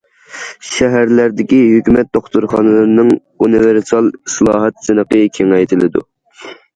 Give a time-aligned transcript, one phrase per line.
[0.67, 3.11] شەھەرلەردىكى ھۆكۈمەت دوختۇرخانىلىرىنىڭ
[3.45, 6.03] ئۇنىۋېرسال ئىسلاھات سىنىقى كېڭەيتىلىدۇ.